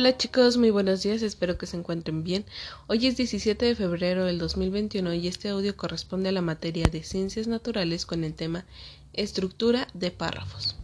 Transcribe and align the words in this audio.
Hola 0.00 0.16
chicos, 0.16 0.56
muy 0.56 0.70
buenos 0.70 1.02
días, 1.02 1.20
espero 1.20 1.58
que 1.58 1.66
se 1.66 1.76
encuentren 1.76 2.24
bien. 2.24 2.46
Hoy 2.86 3.06
es 3.06 3.18
17 3.18 3.66
de 3.66 3.74
febrero 3.74 4.24
del 4.24 4.38
2021 4.38 5.12
y 5.12 5.28
este 5.28 5.50
audio 5.50 5.76
corresponde 5.76 6.30
a 6.30 6.32
la 6.32 6.40
materia 6.40 6.86
de 6.90 7.02
ciencias 7.02 7.48
naturales 7.48 8.06
con 8.06 8.24
el 8.24 8.32
tema 8.32 8.64
estructura 9.12 9.88
de 9.92 10.10
párrafos. 10.10 10.76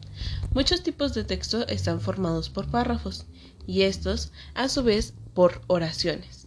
Muchos 0.52 0.82
tipos 0.82 1.14
de 1.14 1.24
texto 1.24 1.66
están 1.66 2.02
formados 2.02 2.50
por 2.50 2.70
párrafos 2.70 3.24
y 3.66 3.84
estos 3.84 4.32
a 4.52 4.68
su 4.68 4.82
vez 4.82 5.14
por 5.32 5.62
oraciones. 5.66 6.46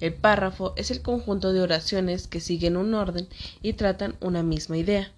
El 0.00 0.14
párrafo 0.14 0.74
es 0.76 0.92
el 0.92 1.02
conjunto 1.02 1.52
de 1.52 1.60
oraciones 1.60 2.28
que 2.28 2.38
siguen 2.38 2.76
un 2.76 2.94
orden 2.94 3.26
y 3.62 3.72
tratan 3.72 4.14
una 4.20 4.44
misma 4.44 4.78
idea. 4.78 5.12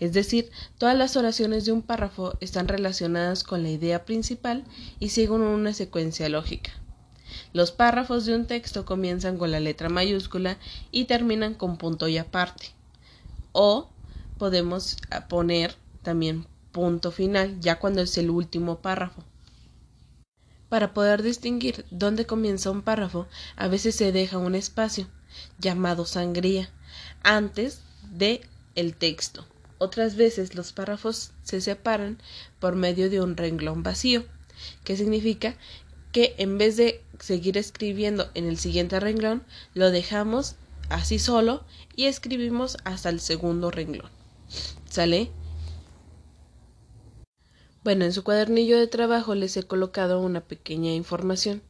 Es 0.00 0.12
decir, 0.12 0.50
todas 0.78 0.96
las 0.96 1.16
oraciones 1.16 1.64
de 1.64 1.72
un 1.72 1.82
párrafo 1.82 2.36
están 2.40 2.68
relacionadas 2.68 3.44
con 3.44 3.62
la 3.62 3.70
idea 3.70 4.04
principal 4.04 4.64
y 5.00 5.10
siguen 5.10 5.40
una 5.42 5.72
secuencia 5.72 6.28
lógica. 6.28 6.70
Los 7.52 7.72
párrafos 7.72 8.26
de 8.26 8.34
un 8.34 8.46
texto 8.46 8.84
comienzan 8.84 9.38
con 9.38 9.50
la 9.50 9.60
letra 9.60 9.88
mayúscula 9.88 10.58
y 10.90 11.04
terminan 11.04 11.54
con 11.54 11.76
punto 11.76 12.08
y 12.08 12.18
aparte. 12.18 12.70
O 13.52 13.88
podemos 14.38 14.96
poner 15.28 15.74
también 16.02 16.46
punto 16.72 17.10
final, 17.10 17.58
ya 17.60 17.78
cuando 17.78 18.02
es 18.02 18.16
el 18.18 18.30
último 18.30 18.78
párrafo. 18.78 19.24
Para 20.68 20.92
poder 20.92 21.22
distinguir 21.22 21.84
dónde 21.90 22.26
comienza 22.26 22.70
un 22.70 22.82
párrafo, 22.82 23.26
a 23.56 23.68
veces 23.68 23.94
se 23.94 24.12
deja 24.12 24.38
un 24.38 24.54
espacio, 24.54 25.08
llamado 25.58 26.04
sangría, 26.04 26.70
antes 27.22 27.80
de 28.12 28.42
el 28.74 28.94
texto. 28.94 29.46
Otras 29.78 30.16
veces 30.16 30.54
los 30.54 30.72
párrafos 30.72 31.30
se 31.42 31.60
separan 31.60 32.18
por 32.58 32.76
medio 32.76 33.10
de 33.10 33.20
un 33.20 33.36
renglón 33.36 33.82
vacío, 33.82 34.24
que 34.84 34.96
significa 34.96 35.56
que 36.12 36.34
en 36.38 36.58
vez 36.58 36.76
de 36.76 37.02
seguir 37.20 37.56
escribiendo 37.58 38.30
en 38.34 38.46
el 38.46 38.58
siguiente 38.58 38.98
renglón, 38.98 39.44
lo 39.74 39.90
dejamos 39.90 40.56
así 40.88 41.18
solo 41.18 41.64
y 41.94 42.06
escribimos 42.06 42.76
hasta 42.84 43.08
el 43.08 43.20
segundo 43.20 43.70
renglón. 43.70 44.10
¿Sale? 44.88 45.30
Bueno, 47.84 48.04
en 48.04 48.12
su 48.12 48.24
cuadernillo 48.24 48.78
de 48.78 48.86
trabajo 48.86 49.34
les 49.34 49.56
he 49.56 49.62
colocado 49.62 50.20
una 50.20 50.40
pequeña 50.40 50.92
información 50.92 51.62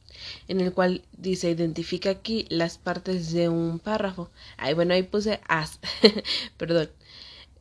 en 0.49 0.61
el 0.61 0.73
cual 0.73 1.05
dice 1.13 1.51
identifica 1.51 2.11
aquí 2.11 2.47
las 2.49 2.79
partes 2.79 3.33
de 3.33 3.49
un 3.49 3.79
párrafo. 3.79 4.31
Ay, 4.57 4.75
bueno, 4.75 4.95
ahí 4.95 5.03
puse 5.03 5.41
as. 5.47 5.79
Perdón. 6.57 6.91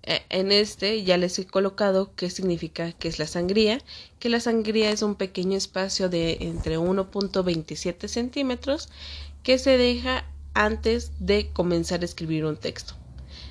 Eh, 0.10 0.22
en 0.30 0.54
este 0.54 1.04
ya 1.04 1.18
les 1.18 1.38
he 1.38 1.46
colocado 1.46 2.16
qué 2.16 2.30
significa 2.30 2.94
que 2.94 3.10
es 3.10 3.20
la 3.20 3.28
sangría, 3.28 3.82
que 4.20 4.30
la 4.30 4.40
sangría 4.40 4.90
es 4.90 5.02
un 5.02 5.16
pequeño 5.16 5.58
espacio 5.58 6.08
de 6.08 6.38
entre 6.40 6.80
1.27 6.80 8.08
centímetros 8.08 8.88
que 9.44 9.60
se 9.60 9.78
deja 9.78 10.24
antes 10.54 11.12
de 11.20 11.52
comenzar 11.52 12.04
a 12.04 12.06
escribir 12.06 12.46
un 12.46 12.56
texto. 12.56 12.94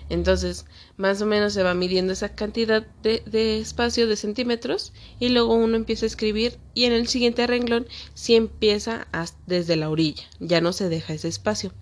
Entonces, 0.09 0.65
más 0.97 1.21
o 1.21 1.27
menos 1.27 1.53
se 1.53 1.63
va 1.63 1.75
midiendo 1.75 2.15
esa 2.15 2.35
cantidad 2.35 2.87
de, 3.03 3.61
espacio 3.61 4.07
de 4.07 4.17
centímetros 4.17 4.95
y 5.21 5.29
luego 5.29 5.55
uno 5.55 5.77
empieza 5.77 6.07
a 6.07 6.09
escribir 6.09 6.59
y 6.73 6.85
en 6.85 6.93
el 6.95 7.07
siguiente 7.07 7.47
renglón 7.47 7.87
sí 8.15 8.35
empieza 8.35 9.07
desde 9.47 9.77
la 9.77 9.91
orilla, 9.91 10.25
ya 10.41 10.63
no 10.63 10.73
se 10.73 10.89
deja 10.89 11.13
ese 11.13 11.29
espacio. 11.29 11.73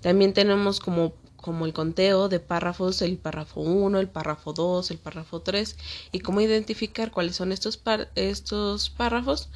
También 0.00 0.34
tenemos 0.34 0.78
como 0.78 1.14
como 1.40 1.66
el 1.66 1.72
conteo 1.72 2.28
de 2.28 2.40
párrafos, 2.40 3.00
el 3.00 3.16
párrafo 3.16 3.60
1, 3.60 4.00
el 4.00 4.08
párrafo 4.08 4.52
2, 4.52 4.90
el 4.90 4.98
párrafo 4.98 5.40
3 5.40 5.76
y 6.12 6.20
cómo 6.20 6.40
identificar 6.40 7.10
cuáles 7.10 7.36
son 7.36 7.52
estos, 7.52 7.80
estos 8.16 8.90
párrafos. 8.90 9.48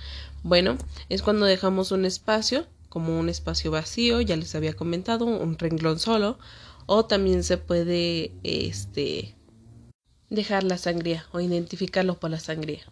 Bueno, 0.43 0.79
es 1.09 1.23
cuando 1.23 1.45
dejamos 1.45 1.93
un 1.93 2.05
espacio, 2.05 2.67
como 2.89 3.19
un 3.19 3.29
espacio 3.29 3.71
vacío, 3.71 4.21
ya 4.21 4.37
les 4.37 4.55
había 4.55 4.75
comentado, 4.75 5.25
un 5.25 5.59
renglón 5.59 5.99
solo, 5.99 6.39
o 6.87 7.05
también 7.05 7.43
se 7.43 7.59
puede 7.59 8.33
este, 8.43 9.35
dejar 10.31 10.65
la 10.65 10.79
sangría 10.79 11.27
o 11.33 11.41
identificarlo 11.41 12.19
por 12.19 12.31
la 12.31 12.41
sangría. 12.41 12.85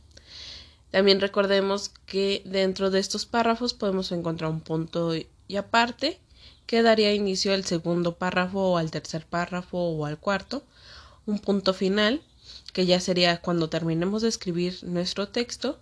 También 0.90 1.20
recordemos 1.20 1.90
que 2.06 2.42
dentro 2.44 2.90
de 2.90 2.98
estos 2.98 3.24
párrafos 3.24 3.74
podemos 3.74 4.10
encontrar 4.10 4.50
un 4.50 4.60
punto 4.60 5.14
y 5.14 5.56
aparte 5.56 6.20
que 6.70 6.84
daría 6.84 7.12
inicio 7.12 7.52
al 7.52 7.64
segundo 7.64 8.14
párrafo 8.14 8.60
o 8.60 8.76
al 8.76 8.92
tercer 8.92 9.26
párrafo 9.26 9.76
o 9.76 10.06
al 10.06 10.20
cuarto, 10.20 10.62
un 11.26 11.40
punto 11.40 11.74
final, 11.74 12.22
que 12.72 12.86
ya 12.86 13.00
sería 13.00 13.40
cuando 13.40 13.68
terminemos 13.68 14.22
de 14.22 14.28
escribir 14.28 14.78
nuestro 14.84 15.26
texto, 15.26 15.80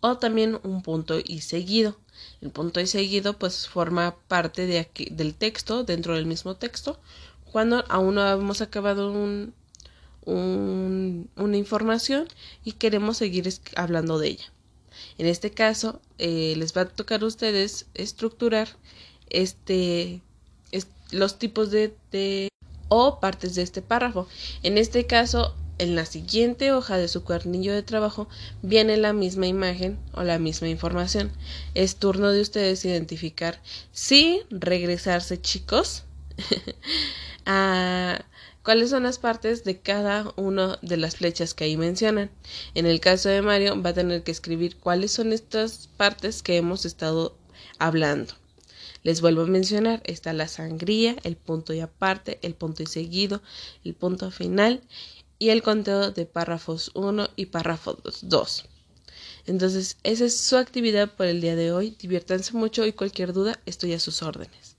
o 0.00 0.18
también 0.18 0.60
un 0.64 0.82
punto 0.82 1.18
y 1.18 1.40
seguido. 1.40 1.96
El 2.42 2.50
punto 2.50 2.78
y 2.78 2.86
seguido 2.86 3.38
pues 3.38 3.68
forma 3.68 4.16
parte 4.28 4.66
de 4.66 4.80
aquí, 4.80 5.08
del 5.10 5.34
texto, 5.34 5.82
dentro 5.82 6.14
del 6.14 6.26
mismo 6.26 6.56
texto, 6.56 7.00
cuando 7.50 7.82
aún 7.88 8.16
no 8.16 8.28
hemos 8.30 8.60
acabado 8.60 9.10
un, 9.10 9.54
una 10.26 11.56
información 11.56 12.28
y 12.64 12.72
queremos 12.72 13.16
seguir 13.16 13.48
hablando 13.76 14.18
de 14.18 14.28
ella. 14.28 14.52
En 15.16 15.24
este 15.24 15.52
caso, 15.52 16.02
eh, 16.18 16.52
les 16.58 16.76
va 16.76 16.82
a 16.82 16.88
tocar 16.88 17.22
a 17.22 17.26
ustedes 17.26 17.86
estructurar 17.94 18.68
este, 19.30 20.22
los 21.10 21.38
tipos 21.38 21.70
de, 21.70 22.50
o 22.88 23.20
partes 23.20 23.54
de 23.54 23.62
este 23.62 23.82
párrafo. 23.82 24.26
En 24.62 24.78
este 24.78 25.06
caso, 25.06 25.54
en 25.78 25.94
la 25.94 26.06
siguiente 26.06 26.72
hoja 26.72 26.98
de 26.98 27.08
su 27.08 27.22
cuernillo 27.22 27.72
de 27.72 27.82
trabajo 27.82 28.28
viene 28.62 28.96
la 28.96 29.12
misma 29.12 29.46
imagen 29.46 29.98
o 30.12 30.22
la 30.22 30.38
misma 30.38 30.68
información. 30.68 31.30
Es 31.74 31.96
turno 31.96 32.30
de 32.30 32.40
ustedes 32.40 32.84
identificar 32.84 33.60
si 33.92 34.42
regresarse, 34.50 35.40
chicos, 35.40 36.04
a 37.46 38.24
cuáles 38.64 38.90
son 38.90 39.04
las 39.04 39.18
partes 39.18 39.64
de 39.64 39.78
cada 39.78 40.32
una 40.36 40.78
de 40.82 40.96
las 40.96 41.16
flechas 41.16 41.54
que 41.54 41.64
ahí 41.64 41.76
mencionan. 41.76 42.30
En 42.74 42.86
el 42.86 43.00
caso 43.00 43.28
de 43.28 43.42
Mario 43.42 43.80
va 43.80 43.90
a 43.90 43.94
tener 43.94 44.24
que 44.24 44.32
escribir 44.32 44.76
cuáles 44.76 45.12
son 45.12 45.32
estas 45.32 45.88
partes 45.96 46.42
que 46.42 46.56
hemos 46.56 46.84
estado 46.84 47.36
hablando. 47.78 48.34
Les 49.02 49.20
vuelvo 49.20 49.42
a 49.42 49.46
mencionar, 49.46 50.02
está 50.04 50.32
la 50.32 50.48
sangría, 50.48 51.16
el 51.22 51.36
punto 51.36 51.72
y 51.72 51.80
aparte, 51.80 52.38
el 52.42 52.54
punto 52.54 52.82
y 52.82 52.86
seguido, 52.86 53.42
el 53.84 53.94
punto 53.94 54.30
final 54.30 54.82
y 55.38 55.50
el 55.50 55.62
conteo 55.62 56.10
de 56.10 56.26
párrafos 56.26 56.90
1 56.94 57.30
y 57.36 57.46
párrafos 57.46 58.20
2. 58.22 58.64
Entonces, 59.46 59.96
esa 60.02 60.24
es 60.24 60.38
su 60.40 60.56
actividad 60.56 61.14
por 61.14 61.26
el 61.26 61.40
día 61.40 61.56
de 61.56 61.72
hoy. 61.72 61.96
Diviértanse 61.98 62.54
mucho 62.54 62.84
y 62.86 62.92
cualquier 62.92 63.32
duda 63.32 63.60
estoy 63.66 63.94
a 63.94 64.00
sus 64.00 64.22
órdenes. 64.22 64.77